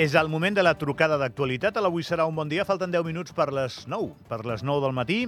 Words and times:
És 0.00 0.14
el 0.16 0.30
moment 0.32 0.54
de 0.56 0.62
la 0.64 0.78
trucada 0.80 1.18
d'actualitat. 1.20 1.76
Avui 1.76 2.00
serà 2.00 2.24
un 2.24 2.32
bon 2.32 2.48
dia. 2.48 2.64
Falten 2.64 2.88
10 2.88 3.04
minuts 3.04 3.34
per 3.36 3.50
les 3.52 3.82
9, 3.84 4.14
per 4.30 4.38
les 4.48 4.62
9 4.64 4.80
del 4.80 4.94
matí. 4.96 5.18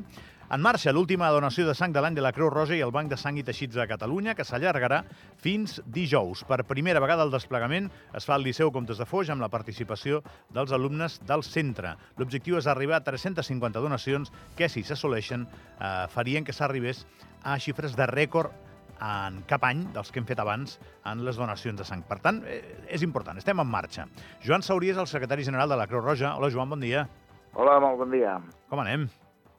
En 0.48 0.62
marxa 0.64 0.95
l'última 0.96 1.29
donació 1.35 1.67
de 1.69 1.75
sang 1.77 1.93
de 1.93 2.01
l'any 2.01 2.17
de 2.17 2.25
la 2.25 2.30
Creu 2.33 2.48
Roja 2.48 2.73
i 2.79 2.80
el 2.80 2.95
Banc 2.95 3.12
de 3.12 3.19
Sang 3.21 3.37
i 3.37 3.45
Teixits 3.45 3.77
de 3.77 3.85
Catalunya, 3.91 4.32
que 4.32 4.46
s'allargarà 4.48 5.03
fins 5.45 5.77
dijous. 5.85 6.46
Per 6.48 6.62
primera 6.64 7.05
vegada 7.05 7.29
el 7.29 7.35
desplegament 7.37 7.91
es 8.16 8.25
fa 8.25 8.39
al 8.39 8.48
Liceu 8.48 8.73
Comtes 8.73 8.96
de 8.96 9.05
Foix 9.05 9.29
amb 9.29 9.45
la 9.45 9.53
participació 9.53 10.23
dels 10.57 10.73
alumnes 10.73 11.20
del 11.29 11.45
centre. 11.45 11.93
L'objectiu 12.16 12.57
és 12.57 12.64
arribar 12.64 13.02
a 13.02 13.04
350 13.04 13.84
donacions 13.84 14.32
que, 14.57 14.73
si 14.73 14.89
s'assoleixen, 14.89 15.45
eh, 15.45 15.95
farien 16.16 16.48
que 16.48 16.57
s'arribés 16.57 17.04
a 17.45 17.61
xifres 17.61 17.93
de 17.93 18.09
rècord 18.09 18.71
en 19.03 19.43
cap 19.50 19.65
any 19.66 19.83
dels 19.95 20.12
que 20.12 20.20
hem 20.23 20.27
fet 20.29 20.38
abans 20.42 20.79
en 21.11 21.24
les 21.27 21.38
donacions 21.41 21.79
de 21.79 21.87
sang. 21.87 22.05
Per 22.06 22.20
tant, 22.23 22.42
eh, 22.47 22.62
és 22.88 23.02
important, 23.02 23.37
estem 23.38 23.59
en 23.59 23.66
marxa. 23.69 24.06
Joan 24.47 24.62
Saurí 24.62 24.92
és 24.92 25.01
el 25.01 25.11
secretari 25.11 25.45
general 25.45 25.69
de 25.69 25.77
la 25.80 25.88
Creu 25.91 26.01
Roja. 26.05 26.37
Hola, 26.37 26.51
Joan, 26.55 26.70
bon 26.70 26.80
dia. 26.80 27.09
Hola, 27.55 27.78
molt 27.83 27.98
bon 27.98 28.11
dia. 28.15 28.38
Com 28.70 28.80
anem? 28.80 29.09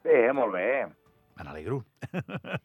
Bé, 0.03 0.31
molt 0.33 0.53
bé. 0.55 0.85
Me 1.33 1.43
n'alegro. 1.47 1.79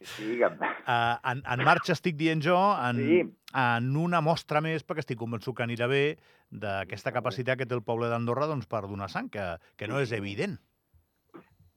Sí, 0.01 0.27
digue'm. 0.35 0.59
Uh, 0.61 1.17
en, 1.31 1.39
en 1.41 1.63
marxa 1.65 1.95
estic 1.95 2.15
dient 2.19 2.41
jo, 2.45 2.57
en, 2.77 2.99
Sí. 3.01 3.21
en 3.57 3.95
una 3.97 4.21
mostra 4.21 4.61
més, 4.61 4.85
perquè 4.85 5.01
estic 5.01 5.17
convençut 5.17 5.57
que 5.57 5.65
anirà 5.65 5.87
bé, 5.89 6.17
d'aquesta 6.49 7.11
capacitat 7.11 7.57
que 7.57 7.65
té 7.65 7.75
el 7.77 7.81
poble 7.85 8.09
d'Andorra 8.09 8.47
doncs, 8.49 8.67
per 8.69 8.83
donar 8.87 9.09
sang, 9.09 9.29
que, 9.33 9.55
que 9.75 9.89
no 9.89 9.99
és 9.99 10.13
evident. 10.13 10.57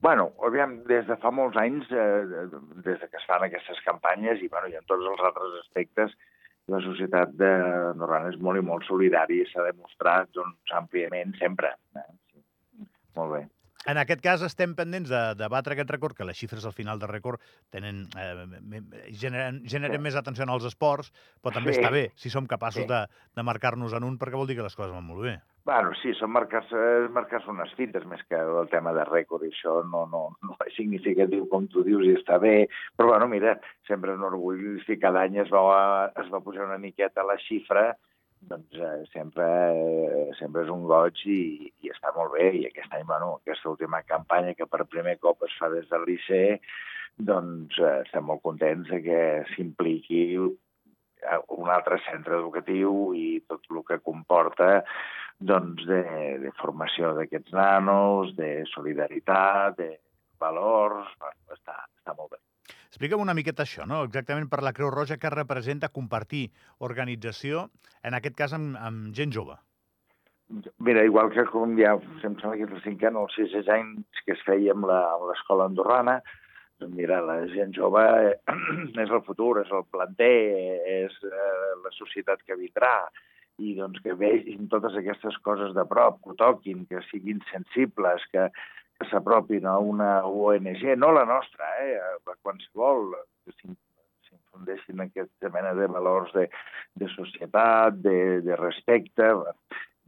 Bueno, 0.03 0.33
aviam, 0.43 0.81
des 0.89 1.05
de 1.07 1.15
fa 1.21 1.29
molts 1.31 1.55
anys, 1.61 1.87
eh, 1.95 2.47
des 2.83 2.97
de 2.99 3.07
que 3.07 3.19
es 3.21 3.27
fan 3.29 3.45
aquestes 3.45 3.79
campanyes 3.85 4.41
i, 4.43 4.49
bueno, 4.51 4.67
i 4.67 4.75
en 4.75 4.83
tots 4.89 5.07
els 5.07 5.21
altres 5.29 5.53
aspectes, 5.61 6.11
la 6.73 6.81
societat 6.83 7.31
de 7.39 7.51
Andorrana 7.93 8.33
és 8.33 8.39
molt 8.47 8.59
i 8.59 8.65
molt 8.67 8.83
solidària 8.87 9.45
i 9.45 9.47
s'ha 9.47 9.63
demostrat 9.69 10.27
doncs, 10.35 10.75
àmpliament 10.75 11.31
sempre. 11.39 11.71
Eh? 11.95 12.07
Sí. 12.33 12.43
Molt 13.15 13.35
bé. 13.37 13.41
En 13.85 13.97
aquest 13.99 14.21
cas 14.23 14.41
estem 14.45 14.75
pendents 14.77 15.09
de, 15.11 15.21
de 15.35 15.47
batre 15.51 15.75
aquest 15.75 15.89
rècord, 15.91 16.15
que 16.15 16.23
les 16.23 16.37
xifres 16.39 16.63
al 16.65 16.71
final 16.75 16.99
del 17.01 17.09
rècord 17.11 17.41
tenen, 17.69 18.05
eh, 18.15 18.81
generen, 19.11 19.61
generen 19.67 19.99
Sí. 19.99 20.03
més 20.03 20.15
atenció 20.15 20.45
als 20.47 20.63
esports, 20.65 21.11
però 21.41 21.53
també 21.53 21.73
Sí. 21.73 21.81
està 21.81 21.91
bé 21.91 22.11
si 22.15 22.29
som 22.29 22.47
capaços 22.47 22.83
Sí. 22.83 22.87
de, 22.87 23.07
de 23.35 23.43
marcar-nos 23.43 23.93
en 23.93 24.03
un, 24.03 24.17
perquè 24.17 24.35
vol 24.39 24.47
dir 24.47 24.55
que 24.55 24.63
les 24.63 24.75
coses 24.75 24.93
van 24.93 25.03
molt 25.03 25.21
bé. 25.23 25.41
Bueno, 25.65 25.93
sí, 26.01 26.13
són 26.13 26.29
marcar-se 26.31 27.07
marcar 27.09 27.41
unes 27.47 27.71
fites 27.75 28.03
més 28.05 28.21
que 28.27 28.35
el 28.35 28.67
tema 28.69 28.91
de 28.93 29.05
rècord, 29.05 29.43
i 29.43 29.49
això 29.51 29.83
no, 29.89 30.05
no, 30.07 30.35
no 30.43 30.57
és 30.65 30.75
significatiu, 30.75 31.47
com 31.47 31.67
tu 31.67 31.83
dius, 31.83 32.03
i 32.05 32.15
està 32.15 32.37
bé. 32.37 32.67
Però, 32.97 33.07
bueno, 33.07 33.27
mira, 33.27 33.59
sempre 33.87 34.13
un 34.13 34.23
orgull 34.23 34.83
si 34.85 34.97
cada 34.99 35.21
any 35.23 35.37
es 35.39 35.49
va, 35.49 36.11
es 36.15 36.29
va 36.33 36.41
posar 36.41 36.65
una 36.65 36.77
miqueta 36.77 37.23
la 37.23 37.37
xifra, 37.37 37.95
doncs 38.49 38.79
eh, 38.79 39.03
sempre, 39.13 39.45
eh, 39.45 40.31
sempre 40.39 40.63
és 40.65 40.71
un 40.73 40.83
goig 40.89 41.21
i, 41.29 41.71
i 41.83 41.91
està 41.93 42.13
molt 42.15 42.35
bé. 42.35 42.49
I 42.59 42.65
aquest 42.69 42.93
any, 42.95 43.05
bueno, 43.09 43.37
aquesta 43.39 43.71
última 43.71 44.03
campanya 44.07 44.55
que 44.57 44.67
per 44.69 44.85
primer 44.89 45.17
cop 45.23 45.45
es 45.47 45.55
fa 45.59 45.71
des 45.73 45.87
del 45.91 46.05
Liceu, 46.09 46.59
doncs 47.31 47.79
eh, 47.79 47.97
estem 48.05 48.25
molt 48.29 48.43
contents 48.45 48.89
de 48.89 49.01
que 49.05 49.19
s'impliqui 49.53 50.23
eh, 50.37 51.41
un 51.57 51.73
altre 51.73 51.99
centre 52.07 52.39
educatiu 52.39 53.13
i 53.17 53.27
tot 53.47 53.69
el 53.71 53.83
que 53.89 54.01
comporta 54.05 54.71
doncs, 55.43 55.83
de, 55.89 56.01
de 56.43 56.53
formació 56.59 57.13
d'aquests 57.17 57.53
nanos, 57.57 58.33
de 58.37 58.63
solidaritat, 58.71 59.77
de 59.79 59.91
valors, 60.39 61.11
bueno, 61.19 61.55
està, 61.55 61.83
està 61.99 62.15
molt 62.17 62.35
bé. 62.35 62.42
Explica'm 62.93 63.23
una 63.23 63.33
miqueta 63.33 63.63
això, 63.65 63.87
no? 63.89 64.03
Exactament 64.05 64.45
per 64.51 64.59
la 64.61 64.69
Creu 64.77 64.91
Roja 64.93 65.15
que 65.17 65.31
representa 65.33 65.87
compartir 65.89 66.43
organització, 66.77 67.63
en 68.05 68.13
aquest 68.13 68.35
cas 68.37 68.53
amb, 68.53 68.75
amb 68.77 69.15
gent 69.17 69.33
jove. 69.33 69.55
Mira, 70.77 71.01
igual 71.01 71.31
que 71.33 71.41
com 71.49 71.73
ja, 71.79 71.95
em 71.97 72.19
sembla 72.21 72.51
que 72.59 72.67
és 72.67 72.75
el 72.77 72.83
cinquè 72.83 73.09
o 73.09 73.23
el 73.23 73.31
sisè 73.33 73.63
anys 73.73 74.21
que 74.27 74.35
es 74.35 74.43
feia 74.45 74.75
amb 74.75 74.85
la- 74.85 75.07
amb 75.15 75.25
l'escola 75.31 75.65
andorrana, 75.65 76.19
doncs 76.77 76.93
mira, 76.93 77.17
la 77.25 77.39
gent 77.49 77.73
jove 77.73 78.03
eh, 78.29 78.37
és 79.07 79.09
el 79.09 79.23
futur, 79.25 79.55
és 79.63 79.73
el 79.73 79.87
planter, 79.89 80.37
és 80.99 81.17
eh, 81.25 81.73
la 81.81 81.95
societat 81.97 82.45
que 82.45 82.59
vindrà, 82.61 82.93
i 83.57 83.73
doncs 83.73 84.05
que 84.05 84.13
vegin 84.13 84.69
totes 84.69 84.93
aquestes 85.01 85.41
coses 85.41 85.73
de 85.73 85.89
prop, 85.89 86.21
que 86.21 86.37
toquin, 86.37 86.85
que 86.85 87.01
siguin 87.09 87.41
sensibles, 87.49 88.21
que, 88.29 88.51
que 88.99 89.07
s'apropin 89.09 89.65
a 89.65 89.77
una 89.79 90.11
ONG, 90.25 90.83
no 90.97 91.11
la 91.11 91.25
nostra, 91.25 91.65
eh, 91.83 91.97
a 91.99 92.35
qualsevol, 92.41 93.15
que 93.45 93.51
s'in- 93.57 93.77
s'infundeixin 94.27 95.01
aquesta 95.01 95.49
mena 95.49 95.73
de 95.73 95.87
valors 95.87 96.31
de, 96.33 96.49
de 96.95 97.09
societat, 97.15 97.97
de, 98.05 98.41
de 98.45 98.55
respecte, 98.55 99.33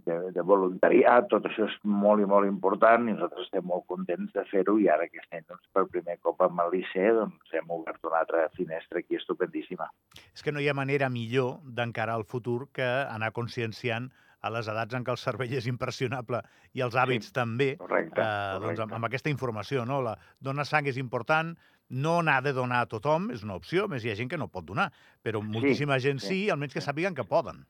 de, 0.05 0.15
de 0.35 0.41
voluntariat, 0.45 1.25
tot 1.31 1.47
això 1.49 1.65
és 1.65 1.75
molt 1.81 2.21
i 2.21 2.27
molt 2.29 2.45
important 2.45 3.07
i 3.09 3.15
nosaltres 3.15 3.47
estem 3.47 3.65
molt 3.65 3.87
contents 3.89 4.31
de 4.35 4.43
fer-ho 4.51 4.75
i 4.77 4.85
ara 4.91 5.07
aquest 5.07 5.33
any, 5.33 5.41
doncs, 5.49 5.65
per 5.73 5.87
primer 5.89 6.19
cop 6.21 6.43
amb 6.45 6.61
el 6.61 6.75
Liceu, 6.75 7.23
doncs, 7.23 7.53
hem 7.57 7.71
obert 7.73 8.05
una 8.05 8.19
altra 8.21 8.43
finestra 8.53 9.01
aquí 9.01 9.17
estupendíssima. 9.17 9.89
És 10.35 10.45
que 10.45 10.53
no 10.53 10.61
hi 10.61 10.69
ha 10.69 10.77
manera 10.77 11.09
millor 11.09 11.57
d'encarar 11.65 12.19
el 12.21 12.27
futur 12.29 12.67
que 12.71 12.85
anar 12.85 13.31
conscienciant 13.33 14.11
a 14.45 14.51
les 14.53 14.67
edats 14.71 14.97
en 14.97 15.05
què 15.05 15.13
el 15.13 15.21
cervell 15.21 15.53
és 15.57 15.67
impressionable 15.71 16.41
i 16.77 16.83
els 16.85 16.95
hàbits 16.95 17.31
Sí, 17.31 17.33
també, 17.33 17.71
Correcte, 17.79 18.21
eh, 18.21 18.25
doncs, 18.25 18.65
correcte. 18.65 18.83
amb, 18.85 18.97
amb 18.99 19.07
aquesta 19.09 19.31
informació. 19.33 19.85
No? 19.89 20.01
La, 20.05 20.15
donar 20.39 20.67
sang 20.69 20.85
és 20.91 20.99
important, 21.01 21.55
no 21.89 22.19
n'ha 22.25 22.39
de 22.45 22.53
donar 22.53 22.83
a 22.85 22.89
tothom, 22.89 23.29
és 23.33 23.43
una 23.45 23.57
opció, 23.57 23.87
més 23.89 24.05
hi 24.05 24.11
ha 24.11 24.17
gent 24.17 24.29
que 24.29 24.39
no 24.41 24.49
pot 24.51 24.65
donar, 24.65 24.91
però 25.23 25.41
moltíssima 25.41 25.99
gent 26.01 26.21
sí, 26.21 26.27
sí, 26.27 26.41
almenys 26.53 26.73
que 26.73 26.81
sí. 26.81 26.89
sàpiguen 26.89 27.17
que 27.17 27.25
poden. 27.29 27.65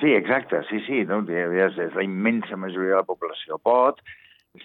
Sí, 0.00 0.14
exacte, 0.16 0.62
sí, 0.70 0.80
sí, 0.86 1.04
no? 1.04 1.20
és, 1.28 1.76
és 1.76 1.94
la 1.96 2.04
immensa 2.04 2.56
majoria 2.56 2.96
de 2.96 3.02
la 3.02 3.08
població 3.08 3.58
pot, 3.60 4.00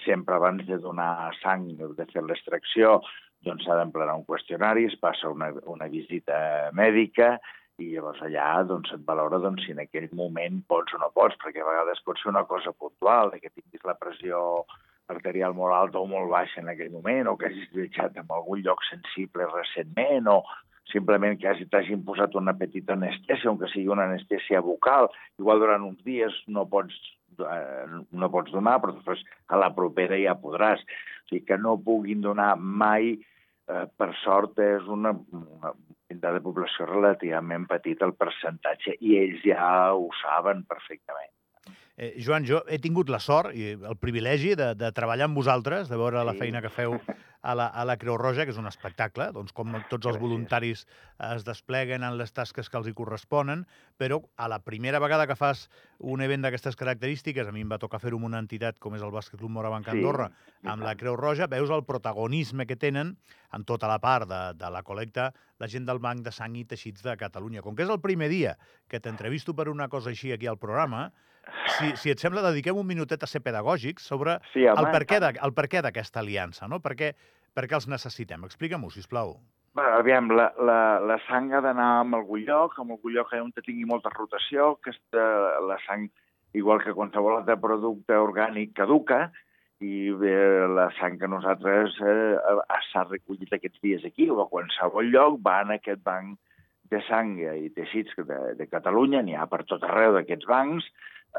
sempre 0.06 0.36
abans 0.36 0.64
de 0.68 0.78
donar 0.80 1.34
sang, 1.42 1.68
de 1.76 2.08
fer 2.14 2.24
l'extracció, 2.24 3.02
doncs 3.46 3.66
s'ha 3.68 3.76
d'emplenar 3.78 4.16
un 4.16 4.24
qüestionari, 4.26 4.88
es 4.88 4.96
passa 4.98 5.30
una, 5.30 5.52
una 5.70 5.90
visita 5.92 6.72
mèdica 6.74 7.36
i 7.78 7.90
llavors 7.92 8.22
allà 8.24 8.64
doncs, 8.68 8.92
et 8.96 9.04
valora 9.08 9.40
doncs, 9.44 9.66
si 9.66 9.74
en 9.76 9.82
aquell 9.84 10.08
moment 10.16 10.62
pots 10.70 10.96
o 10.96 11.00
no 11.02 11.10
pots, 11.16 11.36
perquè 11.42 11.64
a 11.64 11.68
vegades 11.68 12.02
pot 12.06 12.20
ser 12.22 12.32
una 12.32 12.46
cosa 12.48 12.72
puntual, 12.72 13.34
que 13.42 13.52
tinguis 13.52 13.84
la 13.84 13.98
pressió 14.00 14.64
arterial 15.12 15.54
molt 15.54 15.76
alta 15.76 16.00
o 16.00 16.08
molt 16.10 16.32
baixa 16.32 16.62
en 16.62 16.72
aquell 16.72 16.94
moment, 16.94 17.28
o 17.28 17.36
que 17.38 17.50
hagis 17.50 17.68
viatjat 17.76 18.16
en 18.22 18.32
algun 18.32 18.64
lloc 18.64 18.82
sensible 18.88 19.50
recentment, 19.52 20.32
o 20.32 20.40
simplement 20.92 21.38
que 21.42 21.50
hagi- 21.50 21.68
t'hagin 21.70 22.06
posat 22.06 22.36
una 22.40 22.56
petita 22.58 22.94
anestèsia, 22.94 23.50
aunque 23.50 23.68
sigui 23.74 23.92
una 23.92 24.08
anestèsia 24.08 24.62
bucal, 24.62 25.10
igual 25.38 25.60
durant 25.60 25.84
uns 25.84 26.02
dies 26.06 26.34
no 26.48 26.66
pots, 26.66 26.96
eh, 27.40 27.86
no 28.12 28.32
pots 28.32 28.52
donar, 28.52 28.80
però 28.80 28.96
després 28.96 29.22
a 29.50 29.58
la 29.58 29.74
propera 29.76 30.18
ja 30.18 30.38
podràs. 30.40 30.80
O 30.80 31.28
sigui, 31.30 31.44
que 31.46 31.58
no 31.58 31.78
puguin 31.78 32.22
donar 32.22 32.56
mai, 32.58 33.20
eh, 33.68 33.86
per 33.98 34.14
sort, 34.24 34.58
és 34.60 34.86
una, 34.88 35.12
una 35.34 35.74
pintada 36.16 36.40
de 36.40 36.44
població 36.48 36.88
relativament 36.88 37.68
petita 37.68 38.08
el 38.08 38.16
percentatge, 38.18 38.96
i 39.04 39.18
ells 39.20 39.44
ja 39.46 39.92
ho 39.94 40.08
saben 40.24 40.64
perfectament. 40.66 41.32
Eh, 41.96 42.18
Joan, 42.20 42.44
jo 42.44 42.58
he 42.68 42.76
tingut 42.84 43.08
la 43.08 43.22
sort 43.24 43.54
i 43.56 43.70
el 43.76 43.96
privilegi 43.96 44.56
de, 44.60 44.74
de 44.76 44.90
treballar 44.92 45.30
amb 45.30 45.38
vosaltres, 45.40 45.88
de 45.88 45.96
veure 45.96 46.26
la 46.28 46.34
Sí. 46.36 46.40
feina 46.44 46.60
que 46.62 46.68
feu 46.70 46.98
a 47.46 47.54
la, 47.54 47.68
a 47.70 47.84
la 47.86 47.96
Creu 48.02 48.16
Roja, 48.18 48.44
que 48.48 48.50
és 48.56 48.58
un 48.58 48.66
espectacle, 48.66 49.28
doncs 49.36 49.54
com 49.54 49.76
tots 49.92 50.08
els 50.10 50.18
voluntaris 50.18 50.82
es 51.36 51.44
despleguen 51.46 52.02
en 52.04 52.16
les 52.18 52.34
tasques 52.34 52.70
que 52.72 52.80
els 52.80 52.88
hi 52.90 52.94
corresponen, 52.98 53.68
però 54.02 54.18
a 54.42 54.48
la 54.50 54.58
primera 54.66 54.98
vegada 55.04 55.28
que 55.30 55.36
fas 55.38 55.68
un 56.00 56.24
event 56.26 56.42
d'aquestes 56.48 56.76
característiques, 56.80 57.48
a 57.48 57.54
mi 57.54 57.62
em 57.62 57.70
va 57.72 57.78
tocar 57.82 58.00
fer-ho 58.02 58.18
amb 58.18 58.26
una 58.32 58.42
entitat 58.42 58.80
com 58.82 58.96
és 58.98 59.04
el 59.06 59.14
Bàsquet 59.14 59.38
Club 59.40 59.54
Morabanc 59.60 59.86
Sí, 59.92 59.94
Andorra, 60.00 60.32
i 60.64 60.68
amb 60.74 60.84
la. 60.88 60.96
Creu 60.98 61.16
Roja, 61.22 61.46
veus 61.52 61.70
el 61.70 61.86
protagonisme 61.86 62.66
que 62.66 62.76
tenen 62.76 63.14
en 63.54 63.64
tota 63.64 63.88
la 63.88 64.00
part 64.02 64.28
de, 64.28 64.42
de 64.58 64.72
la 64.74 64.82
col·lecta 64.84 65.30
la 65.62 65.70
gent 65.72 65.86
del 65.88 66.00
Banc 66.04 66.26
de 66.26 66.34
Sang 66.34 66.58
i 66.58 66.66
Teixits 66.66 67.06
de 67.06 67.14
Catalunya. 67.16 67.62
Com 67.62 67.76
que 67.78 67.86
és 67.86 67.94
el 67.94 68.02
primer 68.02 68.28
dia 68.34 68.58
que 68.90 69.00
t'entrevisto 69.00 69.54
per 69.56 69.70
una 69.72 69.88
cosa 69.88 70.10
així 70.12 70.34
aquí 70.34 70.48
al 70.50 70.58
programa, 70.58 71.12
si, 71.78 71.92
si 72.02 72.10
et 72.10 72.18
sembla, 72.20 72.42
dediquem 72.42 72.74
un 72.82 72.88
minutet 72.90 73.22
a 73.22 73.28
ser 73.30 73.40
pedagògics 73.46 74.08
sobre 74.10 74.40
Sí, 74.52 74.64
home, 74.66 74.82
el 74.82 74.88
per 74.92 75.04
què 75.06 75.20
de- 75.22 75.36
el 75.46 75.54
per 75.54 75.68
què 75.70 75.82
d'aquesta 75.86 76.20
aliança, 76.24 76.68
no? 76.68 76.80
Per 76.82 76.96
què, 77.56 77.62
per 77.62 77.70
què 77.70 77.76
els 77.76 77.88
necessitem? 77.88 78.44
Explica-m'ho, 78.44 78.90
sisplau. 78.92 79.40
Bé, 79.76 79.84
aviam, 79.84 80.30
la, 80.32 80.52
la, 80.60 81.00
la 81.00 81.18
sang 81.28 81.52
ha 81.54 81.62
d'anar 81.62 81.88
a 82.02 82.04
algun 82.04 82.46
lloc, 82.46 82.78
a 82.78 82.82
algun 82.82 83.14
lloc 83.14 83.34
on 83.34 83.52
tingui 83.64 83.86
molta 83.86 84.10
rotació, 84.10 84.76
que 84.84 84.92
aquesta, 84.92 85.26
la 85.68 85.78
sang, 85.86 86.10
igual 86.54 86.82
que 86.84 86.94
qualsevol 86.94 87.38
altre 87.42 87.58
producte 87.58 88.16
orgànic, 88.16 88.74
caduca, 88.76 89.32
i 89.80 90.12
bé, 90.12 90.68
la 90.72 90.90
sang 91.00 91.18
que 91.20 91.28
nosaltres 91.28 91.96
eh, 92.00 92.36
s'ha 92.92 93.04
recollit 93.10 93.52
aquests 93.54 93.82
dies 93.84 94.06
aquí, 94.06 94.30
o 94.30 94.42
a 94.42 94.48
qualsevol 94.48 95.12
lloc, 95.12 95.42
va 95.44 95.62
en 95.64 95.76
aquest 95.76 96.04
banc 96.04 96.40
de 96.92 97.02
sang 97.08 97.36
i 97.40 97.70
teixits 97.76 98.16
de, 98.16 98.40
de 98.56 98.68
Catalunya, 98.72 99.22
n'hi 99.26 99.36
ha 99.36 99.48
per 99.52 99.66
tot 99.68 99.84
arreu 99.84 100.16
d'aquests 100.16 100.48
bancs, 100.48 100.88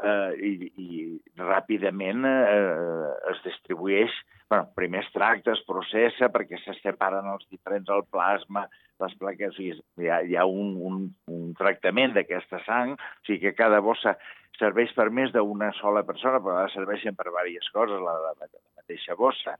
eh, 0.03 0.33
i, 0.49 0.71
i 0.77 1.41
ràpidament 1.41 2.25
eh, 2.27 3.11
es 3.31 3.43
distribueix, 3.45 4.13
bueno, 4.49 4.69
primer 4.77 5.03
es 5.03 5.11
tracta, 5.13 5.53
es 5.53 5.63
processa 5.67 6.31
perquè 6.33 6.59
se 6.63 6.75
separen 6.81 7.27
els 7.33 7.47
diferents, 7.51 7.89
el 7.93 8.05
plasma, 8.11 8.67
les 9.03 9.13
plaques, 9.21 9.53
o 9.53 9.57
sigui, 9.57 9.77
hi 10.01 10.09
ha, 10.09 10.21
hi 10.25 10.37
ha 10.37 10.45
un, 10.49 10.75
un, 10.89 11.01
un 11.33 11.49
tractament 11.57 12.15
d'aquesta 12.15 12.63
sang, 12.65 12.95
o 12.97 13.27
sigui 13.27 13.47
que 13.47 13.57
cada 13.57 13.81
bossa 13.85 14.15
serveix 14.57 14.93
per 14.97 15.09
més 15.13 15.33
d'una 15.33 15.69
sola 15.77 16.01
persona, 16.05 16.41
però 16.41 16.65
serveixen 16.73 17.17
per 17.17 17.27
diverses 17.29 17.69
coses, 17.75 18.01
la, 18.01 18.15
la, 18.23 18.33
la 18.39 18.63
mateixa 18.79 19.17
bossa 19.19 19.57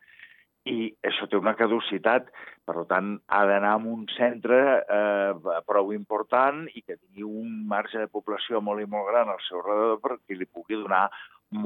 i 0.68 0.90
això 1.08 1.28
té 1.30 1.40
una 1.40 1.56
caducitat, 1.58 2.28
per 2.68 2.84
tant, 2.90 3.14
ha 3.31 3.42
d'anar 3.48 3.74
a 3.78 3.81
un 3.94 4.06
centre 4.16 4.60
eh, 4.81 5.58
prou 5.69 5.94
important 5.96 6.66
i 6.74 6.84
que 6.84 6.98
tingui 6.98 7.25
un 7.28 7.64
marge 7.72 8.02
de 8.02 8.12
població 8.12 8.62
molt 8.64 8.84
i 8.84 8.90
molt 8.92 9.10
gran 9.12 9.31
al 9.31 9.42
seu 9.48 9.64
redor 9.64 10.02
perquè 10.04 10.38
li 10.38 10.50
pugui 10.50 10.80
donar 10.80 11.08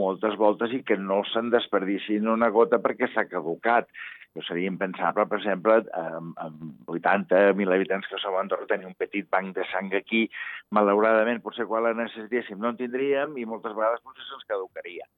moltes 0.01 0.36
voltes 0.38 0.74
i 0.77 0.83
que 0.86 0.98
no 0.98 1.24
se'n 1.31 1.50
desperdicin 1.53 2.30
una 2.30 2.51
gota 2.53 2.81
perquè 2.83 3.09
s'ha 3.09 3.25
caducat. 3.30 3.89
Això 4.31 4.53
seria 4.53 4.71
impensable, 4.71 5.25
per 5.27 5.39
exemple, 5.42 5.80
amb, 5.98 6.38
amb 6.39 6.92
80.000 6.94 7.75
habitants 7.75 8.07
que 8.07 8.19
som 8.21 8.38
a 8.38 8.45
Andorra, 8.45 8.69
tenir 8.69 8.88
un 8.88 8.95
petit 8.95 9.27
banc 9.33 9.57
de 9.57 9.65
sang 9.74 9.92
aquí. 9.98 10.27
Malauradament, 10.77 11.42
potser 11.44 11.68
quan 11.68 11.83
la 11.83 11.98
necessitéssim 11.98 12.62
no 12.62 12.71
en 12.71 12.80
tindríem 12.80 13.36
i 13.42 13.50
moltes 13.50 13.75
vegades 13.75 14.06
potser 14.06 14.30
se'ns 14.30 14.48
caducaria 14.53 15.09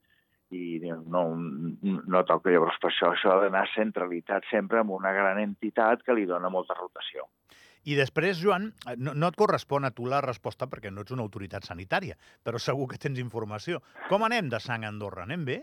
i 0.54 0.92
no, 1.10 1.24
no 1.34 2.24
toca. 2.28 2.52
Llavors, 2.52 2.78
per 2.82 2.90
això 2.92 3.12
això 3.12 3.34
ha 3.34 3.42
d'anar 3.44 3.66
centralitzat 3.74 4.46
sempre 4.50 4.80
amb 4.82 4.94
una 4.96 5.12
gran 5.16 5.40
entitat 5.42 6.04
que 6.06 6.16
li 6.16 6.26
dona 6.30 6.52
molta 6.52 6.76
rotació. 6.78 7.28
I 7.84 7.98
després, 7.98 8.38
Joan, 8.40 8.70
no, 8.96 9.12
no 9.12 9.28
et 9.28 9.36
correspon 9.36 9.84
a 9.84 9.92
tu 9.92 10.06
la 10.08 10.22
resposta 10.24 10.68
perquè 10.70 10.90
no 10.90 11.04
ets 11.04 11.12
una 11.12 11.24
autoritat 11.26 11.66
sanitària, 11.68 12.16
però 12.42 12.60
segur 12.60 12.88
que 12.88 13.00
tens 13.00 13.20
informació. 13.20 13.82
Com 14.08 14.24
anem 14.24 14.48
de 14.52 14.60
sang 14.62 14.86
a 14.86 14.92
Andorra? 14.92 15.26
Anem 15.28 15.44
bé? 15.44 15.58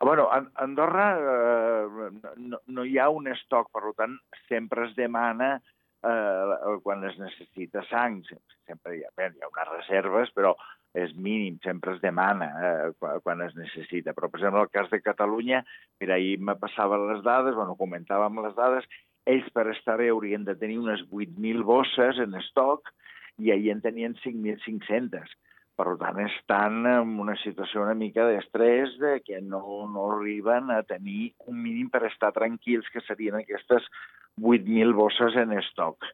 Bueno, 0.00 0.28
a 0.32 0.40
Andorra 0.64 1.06
eh, 1.18 2.08
no, 2.36 2.62
no 2.66 2.84
hi 2.88 2.96
ha 2.98 3.10
un 3.12 3.28
estoc, 3.28 3.68
per 3.74 3.92
tant, 3.98 4.16
sempre 4.48 4.86
es 4.88 4.96
demana 4.96 5.54
eh, 5.58 6.78
quan 6.82 7.04
es 7.08 7.18
necessita 7.20 7.84
sang. 7.90 8.22
Sempre 8.66 8.96
hi 8.96 9.04
ha, 9.04 9.12
bé, 9.18 9.28
hi 9.34 9.44
ha 9.44 9.50
unes 9.52 9.72
reserves, 9.74 10.32
però 10.34 10.54
és 10.94 11.14
mínim, 11.16 11.58
sempre 11.64 11.94
es 11.94 12.00
demana 12.02 12.48
eh, 12.52 13.12
quan 13.24 13.40
es 13.46 13.54
necessita. 13.56 14.12
Però, 14.12 14.28
per 14.28 14.40
exemple, 14.40 14.60
en 14.60 14.66
el 14.66 14.72
cas 14.74 14.90
de 14.92 15.00
Catalunya, 15.00 15.62
mira, 16.00 16.18
ahir 16.18 16.38
me 16.40 16.56
passaven 16.60 17.06
les 17.08 17.22
dades, 17.24 17.56
bueno, 17.56 17.78
comentàvem 17.80 18.42
les 18.44 18.56
dades, 18.58 18.88
ells 19.26 19.48
per 19.54 19.68
estar 19.70 19.96
bé 20.00 20.10
haurien 20.10 20.44
de 20.44 20.56
tenir 20.58 20.80
unes 20.82 21.04
8.000 21.08 21.64
bosses 21.64 22.18
en 22.22 22.34
estoc 22.40 22.90
i 23.38 23.52
ahir 23.54 23.72
en 23.72 23.80
tenien 23.84 24.16
5.500. 24.20 25.32
Per 25.78 25.94
tant, 25.98 26.18
estan 26.20 26.84
en 26.84 27.14
una 27.22 27.34
situació 27.40 27.86
una 27.86 27.96
mica 27.96 28.26
d'estrès 28.28 28.92
de 29.00 29.14
que 29.24 29.40
no, 29.40 29.62
no 29.88 30.10
arriben 30.18 30.68
a 30.70 30.82
tenir 30.84 31.32
un 31.48 31.62
mínim 31.62 31.88
per 31.90 32.04
estar 32.10 32.34
tranquils, 32.36 32.90
que 32.92 33.00
serien 33.06 33.38
aquestes 33.40 33.88
8.000 34.40 34.92
bosses 34.98 35.38
en 35.40 35.56
estoc. 35.56 36.04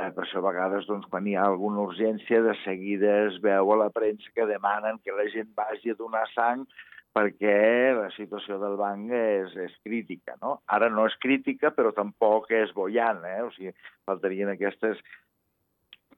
Eh, 0.00 0.08
per 0.14 0.24
això 0.24 0.40
a 0.40 0.46
vegades, 0.46 0.86
doncs, 0.88 1.08
quan 1.12 1.26
hi 1.28 1.34
ha 1.36 1.44
alguna 1.50 1.82
urgència, 1.84 2.40
de 2.44 2.54
seguida 2.62 3.10
es 3.26 3.36
veu 3.44 3.74
a 3.74 3.76
la 3.84 3.90
premsa 3.92 4.32
que 4.34 4.48
demanen 4.48 4.98
que 5.04 5.14
la 5.16 5.28
gent 5.34 5.52
vagi 5.58 5.92
a 5.92 5.98
donar 5.98 6.24
sang 6.32 6.64
perquè 7.12 7.92
la 7.92 8.08
situació 8.16 8.56
del 8.60 8.78
banc 8.80 9.12
és, 9.12 9.52
és 9.66 9.74
crítica. 9.84 10.38
No? 10.40 10.56
Ara 10.72 10.88
no 10.88 11.04
és 11.10 11.16
crítica, 11.20 11.70
però 11.76 11.92
tampoc 11.92 12.48
és 12.56 12.72
boiant. 12.76 13.20
Eh? 13.28 13.42
O 13.44 13.50
sigui, 13.52 13.74
faltarien 14.08 14.52
aquestes 14.54 15.02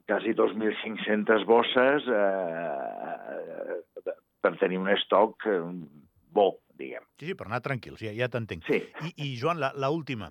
quasi 0.06 0.34
2.500 0.38 1.46
bosses 1.48 2.06
eh, 2.14 3.78
per 4.44 4.54
tenir 4.60 4.78
un 4.78 4.90
estoc 4.92 5.48
eh, 5.50 5.60
bo, 6.34 6.50
diguem. 6.78 7.06
Sí, 7.18 7.30
sí, 7.30 7.38
per 7.38 7.48
anar 7.48 7.62
tranquils, 7.64 8.02
ja, 8.04 8.12
ja 8.14 8.30
t'entenc. 8.30 8.66
Sí. 8.68 8.82
I, 9.02 9.14
I, 9.16 9.32
Joan, 9.40 9.62
la, 9.62 9.72
la 9.74 9.90
última. 9.94 10.30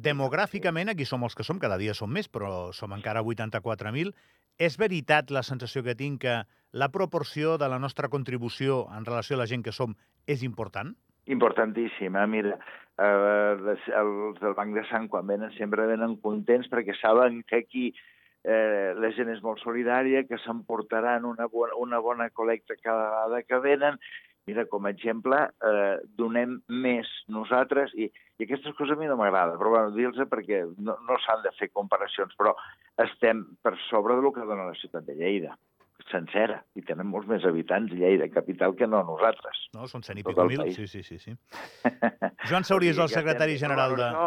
Demogràficament, 0.00 0.88
aquí 0.88 1.04
som 1.04 1.24
els 1.26 1.34
que 1.36 1.44
som, 1.44 1.58
cada 1.60 1.76
dia 1.80 1.92
som 1.96 2.08
més, 2.12 2.28
però 2.32 2.70
som 2.76 2.92
encara 2.96 3.20
84.000. 3.26 4.14
És 4.60 4.76
veritat 4.80 5.32
la 5.34 5.42
sensació 5.44 5.82
que 5.84 5.96
tinc 5.96 6.22
que 6.24 6.36
la 6.72 6.88
proporció 6.92 7.56
de 7.58 7.68
la 7.68 7.78
nostra 7.82 8.08
contribució 8.08 8.86
en 8.96 9.04
relació 9.08 9.36
a 9.36 9.42
la 9.42 9.48
gent 9.50 9.64
que 9.66 9.74
som 9.76 9.96
és 10.26 10.44
important? 10.46 10.94
Importantíssima. 11.26 12.24
Mira, 12.26 12.56
eh, 12.96 13.76
els 14.00 14.40
del 14.40 14.56
Banc 14.56 14.74
de 14.76 14.86
Sang, 14.88 15.08
quan 15.08 15.26
venen, 15.26 15.52
sempre 15.58 15.88
venen 15.90 16.16
contents 16.24 16.70
perquè 16.72 16.96
saben 17.00 17.42
que 17.48 17.60
aquí 17.64 17.86
eh, 18.44 18.94
la 18.96 19.12
gent 19.16 19.28
és 19.34 19.42
molt 19.44 19.60
solidària, 19.60 20.24
que 20.28 20.40
s'emportaran 20.44 21.28
una, 21.28 21.48
bona, 21.52 21.76
una 21.76 22.00
bona 22.00 22.30
col·lecta 22.32 22.78
cada 22.80 23.08
vegada 23.10 23.42
que 23.42 23.62
venen 23.64 24.00
Mira, 24.48 24.64
com 24.70 24.86
a 24.86 24.90
exemple, 24.94 25.36
eh, 25.68 25.96
donem 26.18 26.56
més 26.84 27.08
nosaltres, 27.28 27.92
i, 27.94 28.08
i 28.40 28.46
aquestes 28.46 28.74
coses 28.78 28.96
a 28.96 29.00
mi 29.00 29.08
no 29.10 29.18
m'agrada, 29.20 29.58
però 29.60 29.74
bueno, 29.74 29.92
dir-los 29.94 30.30
perquè 30.30 30.62
no, 30.78 30.96
no 31.06 31.18
s'han 31.24 31.44
de 31.44 31.52
fer 31.58 31.68
comparacions, 31.72 32.32
però 32.40 32.54
estem 33.04 33.44
per 33.62 33.76
sobre 33.88 34.16
del 34.16 34.32
que 34.34 34.46
dona 34.48 34.70
la 34.70 34.78
ciutat 34.80 35.06
de 35.06 35.18
Lleida 35.18 35.56
sencera, 36.10 36.60
i 36.74 36.82
tenen 36.86 37.08
molts 37.10 37.28
més 37.30 37.44
habitants 37.46 37.92
Lleida, 37.94 38.28
capital, 38.32 38.74
que 38.78 38.88
no 38.88 39.02
nosaltres. 39.06 39.66
No, 39.76 39.86
són 39.90 40.04
cent 40.06 40.18
i 40.18 40.24
pico 40.26 40.46
mil, 40.48 40.64
sí, 40.74 40.86
sí, 40.90 41.02
sí. 41.06 41.18
sí. 41.20 41.36
Joan 42.50 42.66
Saurí 42.66 42.90
és 42.90 42.98
el 42.98 43.12
secretari 43.12 43.58
general 43.60 43.96
de... 43.98 44.08
Això, 44.08 44.26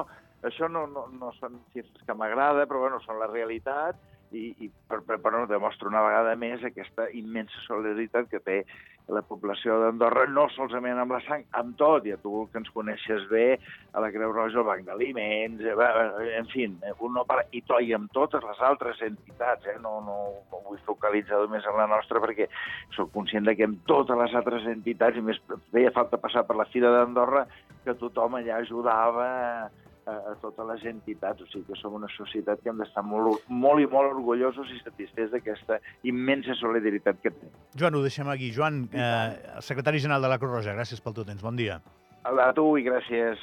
això 0.50 0.70
no, 0.72 0.86
no, 0.92 1.08
no 1.20 1.32
són 1.40 1.60
xifres 1.74 2.06
que 2.06 2.18
m'agrada, 2.18 2.68
però 2.70 2.86
bueno, 2.86 3.02
són 3.04 3.20
la 3.20 3.30
realitat, 3.32 4.00
i, 4.34 4.50
i 4.66 4.70
per, 4.90 5.02
per, 5.06 5.20
per 5.22 5.34
no 5.34 5.46
demostra 5.50 5.90
una 5.90 6.02
vegada 6.06 6.34
més 6.40 6.64
aquesta 6.66 7.06
immensa 7.14 7.60
solidaritat 7.68 8.30
que 8.32 8.42
té 8.42 8.64
la 9.12 9.22
població 9.28 9.76
d'Andorra, 9.82 10.24
no 10.32 10.46
solament 10.54 11.00
amb 11.02 11.12
la 11.16 11.20
sang, 11.26 11.44
amb 11.60 11.76
tot, 11.80 12.06
i 12.08 12.14
a 12.16 12.20
tu 12.24 12.46
que 12.52 12.62
ens 12.62 12.72
coneixes 12.76 13.26
bé, 13.32 13.58
a 13.92 14.04
la 14.04 14.10
Creu 14.14 14.32
Roja, 14.32 14.62
al 14.62 14.68
Banc 14.68 14.86
d'Aliments, 14.88 15.64
eh, 15.68 16.30
en 16.40 16.48
fi, 16.54 16.70
un 16.94 17.14
no 17.18 17.26
para, 17.28 17.44
i, 17.52 17.62
to, 17.68 17.82
i 17.84 17.92
amb 17.98 18.12
totes 18.16 18.46
les 18.48 18.64
altres 18.64 19.02
entitats, 19.04 19.68
eh? 19.68 19.78
no, 19.84 19.98
no, 20.08 20.18
no 20.54 20.64
vull 20.70 20.80
focalitzar 20.88 21.42
només 21.44 21.68
en 21.68 21.80
la 21.82 21.90
nostra 21.92 22.24
perquè 22.24 22.48
sóc 22.96 23.12
conscient 23.14 23.50
de 23.50 23.58
que 23.60 23.68
amb 23.68 23.84
totes 23.90 24.20
les 24.20 24.36
altres 24.40 24.68
entitats, 24.72 25.20
i 25.20 25.26
més 25.26 25.42
feia 25.76 25.94
falta 25.96 26.22
passar 26.22 26.48
per 26.48 26.58
la 26.60 26.70
Fira 26.72 26.94
d'Andorra, 26.96 27.46
que 27.84 28.00
tothom 28.00 28.40
allà 28.40 28.62
ajudava 28.62 29.28
a, 29.28 29.83
a 30.10 30.36
totes 30.42 30.68
les 30.68 30.86
entitats. 30.92 31.42
O 31.42 31.48
sigui 31.52 31.66
que 31.70 31.80
som 31.80 31.96
una 31.98 32.10
societat 32.16 32.62
que 32.64 32.72
hem 32.72 32.82
d'estar 32.82 33.04
molt, 33.08 33.46
molt 33.48 33.84
i 33.84 33.88
molt 33.90 34.14
orgullosos 34.16 34.72
i 34.74 34.80
satisfets 34.84 35.32
d'aquesta 35.34 35.80
immensa 36.10 36.56
solidaritat 36.60 37.22
que 37.24 37.32
tenim. 37.32 37.56
Joan, 37.80 37.96
ho 37.96 38.04
deixem 38.06 38.30
aquí. 38.30 38.52
Joan, 38.56 38.88
eh, 38.92 39.60
secretari 39.62 40.00
general 40.00 40.22
de 40.22 40.34
la 40.34 40.40
Cruz 40.40 40.52
Roja, 40.60 40.76
gràcies 40.76 41.02
pel 41.04 41.14
teu 41.14 41.28
temps. 41.28 41.42
Bon 41.42 41.56
dia. 41.56 41.82
A 42.24 42.52
tu 42.56 42.78
i 42.78 42.84
gràcies. 42.84 43.40